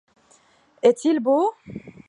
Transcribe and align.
Est-il 0.81 1.19
beau? 1.19 1.53